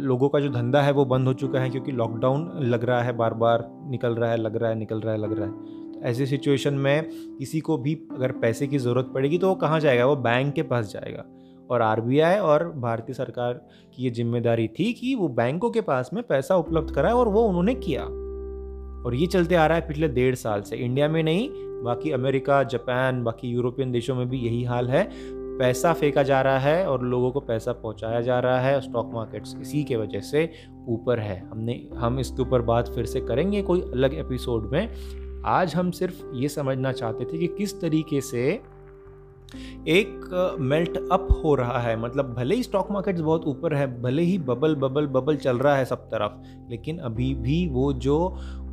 लोगों 0.00 0.28
का 0.28 0.40
जो 0.40 0.48
धंधा 0.48 0.80
है 0.82 0.92
वो 0.92 1.04
बंद 1.04 1.26
हो 1.26 1.32
चुका 1.34 1.60
है, 1.60 1.70
क्योंकि 1.70 1.92
लॉकडाउन 1.92 2.48
लग 2.62 2.84
रहा 2.84 3.02
है 3.02 3.12
बार 3.12 3.34
बार 3.34 3.68
निकल 3.90 4.14
रहा 4.14 4.30
है, 4.30 4.36
लग 4.36 4.56
रहा 4.56 4.70
है, 4.70 4.78
निकल 4.78 5.00
रहा 5.00 5.12
है, 5.14 5.20
लग 5.20 5.32
रहा 5.32 5.46
है। 5.46 5.92
तो 5.92 6.00
ऐसी 6.00 6.26
सिचुएशन 6.26 6.74
में 6.74 7.10
किसी 7.38 7.60
को 7.60 7.76
भी 7.78 7.94
अगर 8.12 8.32
पैसे 8.32 8.66
की 8.66 8.78
ज़रूरत 8.78 9.10
पड़ेगी 9.14 9.38
तो 9.38 9.48
वो 9.48 9.54
कहाँ 9.54 9.80
जाएगा? 9.80 10.06
वो 10.06 10.16
बैंक 10.18 10.54
के 10.54 10.62
पास 10.62 10.92
जाएगा। 10.92 11.24
और 11.72 11.82
आरबीआई 11.82 12.38
और 12.38 12.68
भारतीय 12.76 13.14
सरकार 13.14 13.52
की 13.96 14.02
ये 14.02 14.10
ज़िम्मेदारी 14.10 14.68
थी 14.68 14.92
कि 14.92 15.14
वो 15.14 15.28
बैंकों 15.28 15.70
के 15.70 15.80
पास 15.80 16.10
में 16.12 16.22
पैसा 16.22 16.56
उपलब्ध 16.56 16.94
कराए 16.94 17.12
और 17.12 17.28
वो 17.28 17.42
उन्होंने 17.42 17.74
किया। 17.74 18.02
और 19.06 19.14
ये 19.14 19.26
चलते 19.26 19.54
आ 19.54 19.66
रहा 19.66 19.78
है 19.78 19.86
पिछले 19.88 20.08
डेढ़ 20.08 20.34
साल 20.34 20.62
से। 20.62 20.76
इंडिया 20.76 21.08
में 21.08 21.22
नहीं, 21.22 21.48
बाकी 21.84 22.10
अमेरिका, 22.10 22.62
जापान, 22.62 23.24
बाकी 23.24 23.48
यूरोपियन 23.48 23.92
देशों 23.92 24.14
में 24.14 24.28
भी 24.28 24.38
यही 24.38 24.64
हाल 24.64 24.88
है। 24.88 25.08
पैसा 25.58 25.92
फेंका 25.92 26.22
जा 26.22 26.40
रहा 26.42 26.58
है 26.58 26.86
और 26.86 27.02
लोगों 27.02 27.30
को 27.30 27.40
पैसा 27.40 27.72
पहुँचाया 27.72 28.20
जा 28.20 28.38
रहा 28.40 28.60
है। 28.60 28.80
स्टॉक 28.80 29.10
मार्केट्स 29.14 29.56
इसी 29.60 29.82
के 29.84 29.96
वजह 29.96 30.20
से 30.20 30.52
ऊपर 30.88 31.18
है। 31.18 31.38
हमने, 31.48 31.88
हम 31.94 32.18
इसके 32.20 32.42
ऊपर 32.42 32.62
बात 32.62 32.88
फिर 32.88 33.06
से 33.06 33.20
करेंगे 33.20 33.62
कोई 33.62 33.80
अलग 33.80 34.14
एपिसोड 34.14 34.70
में। 34.72 34.88
आज 35.46 35.74
हम 35.74 35.90
सिर्फ़ 35.90 36.22
ये 36.34 36.48
समझना 36.48 36.92
चाहते 36.92 37.24
थे 37.24 37.38
कि 37.38 37.46
किस 37.46 37.80
तरीके 37.80 38.20
से 38.20 38.60
एक 39.88 40.56
मेल्ट 40.60 40.96
अप 41.12 41.28
हो 41.44 41.54
रहा 41.54 41.78
है। 41.78 41.96
मतलब 41.96 42.34
भले 42.34 42.54
ही 42.54 42.62
स्टॉक 42.62 42.90
मार्केट 42.90 43.18
बहुत 43.18 43.46
ऊपर 43.46 43.74
है, 43.74 43.86
भले 44.02 44.22
ही 44.22 44.38
बबल 44.40 44.74
बबल 44.76 45.06
बबल 45.08 45.36
चल 45.36 45.58
रहा 45.58 45.76
है 45.76 45.84
सब 45.84 46.08
तरफ़, 46.08 46.42
लेकिन 46.70 46.98
अभी 47.00 47.34
भी 47.34 47.66
वो 47.68 47.92
जो 47.92 48.18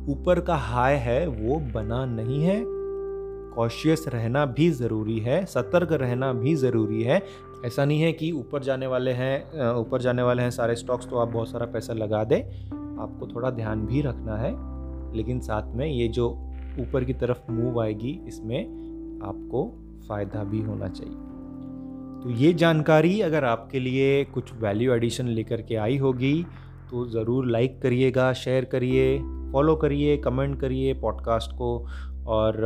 ऊपर 0.08 0.40
का 0.40 0.54
हाई 0.56 0.96
है, 0.96 1.26
वो 1.26 1.58
बना 1.74 2.04
नहीं 2.06 2.42
है। 2.44 2.62
कॉशियस 3.50 4.04
रहना 4.08 4.44
भी 4.46 4.70
ज़रूरी 4.70 5.18
है, 5.18 5.44
सतर्क 5.46 5.92
रहना 5.92 6.32
भी 6.32 6.54
ज़रूरी 6.54 7.02
है। 7.02 7.22
ऐसा 7.66 7.84
नहीं 7.84 8.00
है 8.02 8.12
कि 8.12 8.30
ऊपर 8.32 8.62
जाने 8.62 8.86
वाले 8.86 9.10
हैं 9.12 9.72
ऊपर 9.74 10.02
जाने 10.02 10.22
वाले 10.22 10.42
हैं 10.42 10.50
सारे 10.50 10.76
स्टॉक्स 10.76 11.08
तो 11.08 11.16
आप 11.16 11.28
बहुत 11.28 11.48
सारा 11.48 11.66
पैसा 11.66 11.92
लगा 11.92 12.22
दें। 12.24 12.40
आपको 12.98 13.26
थोड़ा 13.26 13.50
ध्यान 13.50 13.84
भी 13.86 14.00
रखना 14.02 14.36
है, 14.36 14.52
लेकिन 15.16 15.40
साथ 15.40 15.74
में 15.76 15.86
ये 15.86 16.08
जो 16.08 16.28
ऊपर 16.80 17.04
की 17.04 17.14
तरफ़ 17.14 17.50
मूव 17.52 17.80
आएगी, 17.82 18.20
इसमें 18.28 19.20
आपको 19.22 19.64
फ़ायदा 20.08 20.44
भी 20.44 20.62
होना 20.62 20.88
चाहिए। 20.88 21.14
तो 22.22 22.30
ये 22.30 22.52
जानकारी 22.52 23.20
अगर 23.20 23.44
आपके 23.44 23.80
लिए 23.80 24.24
कुछ 24.24 24.52
वैल्यू 24.54 24.92
एडिशन 24.92 25.26
लेकर 25.26 25.62
के 25.62 25.74
आई 25.76 25.96
होगी 25.96 26.46
तो 26.90 27.06
ज़रूर 27.06 27.46
लाइक 27.46 27.82
करिएगा 27.82 28.32
शेयर 28.32 28.64
करिए 28.64 29.18
फॉलो 29.52 29.76
करिए 29.76 30.16
कमेंट 30.16 30.60
करिए 30.60 30.94
पॉडकास्ट 30.94 31.52
को 31.52 31.86
और 32.26 32.56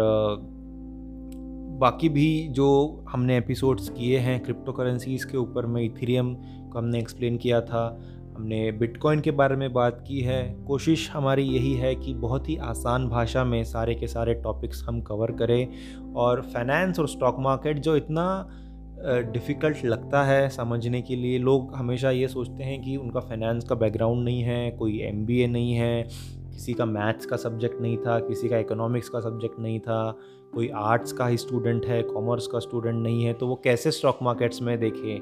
बाकी 1.80 2.08
भी 2.08 2.48
जो 2.48 2.68
हमने 3.08 3.36
एपिसोड्स 3.38 3.88
किए 3.88 4.18
हैं 4.18 4.42
क्रिप्टो 4.42 4.72
करेंसीज़ 4.72 5.26
के 5.26 5.36
ऊपर 5.36 5.66
में 5.66 5.82
इथीरियम 5.82 6.34
को 6.34 6.78
हमने 6.78 6.98
एक्सप्लेन 6.98 7.36
किया 7.36 7.60
था 7.60 8.00
हमने 8.36 8.70
बिटकॉइन 8.72 9.20
के 9.20 9.30
बारे 9.30 9.56
में 9.56 9.72
बात 9.72 10.04
की 10.08 10.20
है। 10.20 10.42
कोशिश 10.66 11.10
हमारी 11.10 11.42
यही 11.42 11.72
है 11.74 11.94
कि 11.94 12.14
बहुत 12.14 12.48
ही 12.48 12.56
आसान 12.56 13.08
भाषा 13.08 13.44
में 13.44 13.62
सारे 13.64 13.94
के 13.94 14.06
सारे 14.06 14.34
टॉपिक्स 14.34 14.84
हम 14.84 15.00
कवर 15.02 15.32
करें 15.32 16.14
और 16.14 16.42
फाइनेंस 16.54 16.98
और 16.98 17.08
स्टॉक 17.08 17.36
मार्केट 17.38 17.78
जो 17.78 17.96
इतना 17.96 18.26
डिफ़िकल्ट 19.32 19.84
लगता 19.84 20.22
है 20.24 20.48
समझने 20.48 21.00
के 21.02 21.16
लिए, 21.16 21.38
लोग 21.38 21.74
हमेशा 21.74 22.10
ये 22.10 22.28
सोचते 22.28 22.64
हैं 22.64 22.80
कि 22.82 22.96
उनका 22.96 23.20
फाइनेंस 23.20 23.64
का 23.64 23.74
बैकग्राउंड 23.74 24.24
नहीं 24.24 24.42
है, 24.42 24.70
कोई 24.70 25.00
एमबीए 25.02 25.46
नहीं 25.46 25.72
है, 25.72 26.02
किसी 26.52 26.72
का 26.72 26.84
मैथ्स 26.84 27.26
का 27.26 27.36
सब्जेक्ट 27.36 27.80
नहीं 27.80 27.96
था, 27.96 28.18
किसी 28.18 28.48
का 28.48 28.58
इकोनॉमिक्स 28.58 29.08
का 29.08 29.20
सब्जेक्ट 29.20 29.60
नहीं 29.60 29.78
था, 29.80 30.10
कोई 30.54 30.70
आर्ट्स 30.76 31.12
का 31.12 31.26
ही 31.26 31.36
स्टूडेंट 31.36 31.86
है 31.86 32.02
कॉमर्स 32.02 32.46
का 32.46 32.58
स्टूडेंट 32.58 33.02
नहीं 33.02 33.24
है 33.24 33.32
तो 33.32 33.46
वो 33.46 33.60
कैसे 33.64 33.90
स्टॉक 33.90 34.18
मार्केट्स 34.22 34.62
में 34.62 34.78
देखे? 34.80 35.18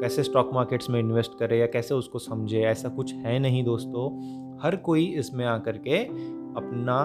कैसे 0.00 0.22
स्टॉक 0.22 0.50
मार्केट्स 0.54 0.90
में 0.90 1.00
इन्वेस्ट 1.00 1.38
करे 1.38 1.58
या 1.58 1.66
कैसे 1.66 1.94
उसको 1.94 2.18
समझे 2.18 2.60
ऐसा 2.60 2.88
कुछ 2.88 3.12
है 3.14 3.38
नहीं 3.38 3.64
दोस्तों। 3.64 4.08
हर 4.62 4.76
कोई 4.76 5.04
इसमें 5.04 5.44
आकर 5.46 5.78
के 5.78 6.04
अपना 6.56 6.98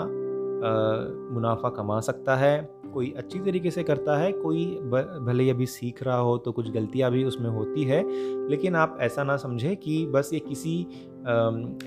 आ, 0.62 1.32
मुनाफा 1.34 1.70
कमा 1.70 2.00
सकता 2.00 2.36
है 2.36 2.70
कोई 2.94 3.14
अच्छी 3.18 3.40
तरीके 3.40 3.72
से 3.72 3.84
करता 3.84 4.18
है 4.18 4.32
कोई 4.32 4.66
भले 5.26 5.44
ही 5.44 5.50
अभी 5.50 5.66
सीख 5.66 6.04
रहा 6.04 6.18
हो 6.18 6.38
तो 6.38 6.52
कुछ 6.52 6.70
गलतियाँ 6.72 7.12
भी 7.12 7.24
उसमें 7.24 7.50
होती 7.50 7.84
है 7.84 8.04
लेकिन 8.50 8.76
आप 8.76 8.98
ऐसा 9.02 9.24
ना 9.24 9.38
समझें 9.38 9.76
कि 9.78 10.06
बस 10.06 10.30
ये 10.34 10.40
किसी 10.40 10.80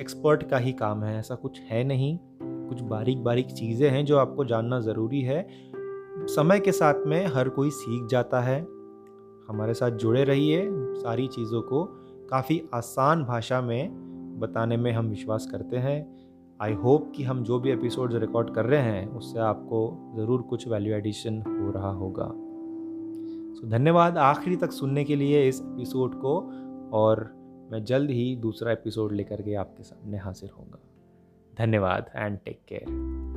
एक्सपर्ट 0.00 0.42
का 0.42 0.58
ही 0.58 0.72
काम 0.72 1.02
है 1.04 1.18
ऐसा 1.18 1.34
कुछ 1.34 1.60
है 1.60 1.84
नहीं। 1.84 2.18
कुछ 2.42 2.80
बारीक 2.80 3.22
बारीक 3.24 3.46
चीज़ें 3.46 3.88
हैं 3.90 4.04
जो 4.04 4.18
आपको 4.18 4.44
जानना 4.44 4.80
ज़रूरी 4.80 5.20
है। 5.20 5.46
समय 6.26 6.60
के 6.60 6.72
साथ 6.72 7.06
में 7.06 7.26
हर 7.26 7.48
कोई 7.48 7.70
सीख 7.70 8.06
जाता 8.06 8.40
है। 8.40 8.60
हमारे 9.48 9.74
साथ 9.74 9.90
जुड़े 9.90 10.24
रहिए 10.24 10.68
सारी 10.72 11.26
चीज़ों 11.26 11.62
को 11.62 11.84
काफ़ी 12.30 12.62
आसान 12.74 13.24
भाषा 13.24 13.60
में 13.60 13.90
बताने 14.40 14.76
में 14.76 14.92
हम 14.92 15.06
विश्वास 15.06 15.48
करते 15.50 15.76
हैं। 15.76 16.16
आई 16.62 16.72
होप 16.72 17.12
कि 17.16 17.22
हम 17.22 17.42
जो 17.44 17.58
भी 17.60 17.70
एपिसोड 17.70 18.14
रिकॉर्ड 18.14 18.54
कर 18.54 18.64
रहे 18.64 18.80
हैं, 18.80 19.08
उससे 19.08 19.38
आपको 19.38 20.12
ज़रूर 20.16 20.42
कुछ 20.42 20.68
वैल्यू 20.68 20.94
एडिशन 20.94 21.42
हो 21.42 21.70
रहा 21.70 21.90
होगा। 21.90 22.30
सो 23.54 23.66
धन्यवाद 23.66 24.18
आखिरी 24.18 24.56
तक 24.56 24.72
सुनने 24.72 25.04
के 25.04 25.16
लिए 25.16 25.48
इस 25.48 25.60
एपिसोड 25.60 26.14
को 26.14 26.38
और 26.92 27.32
मैं 27.72 27.84
जल्द 27.84 28.10
ही 28.10 28.36
दूसरा 28.36 28.72
एपिसोड 28.72 29.12
लेकर 29.12 29.42
के 29.42 29.54
आपके 29.54 29.82
सामने 29.82 30.18
हाजिर 30.18 30.50
होगा 30.58 30.78
धन्यवाद 31.58 32.10
एंड 32.16 32.38
टेक 32.44 32.60
केयर 32.68 33.33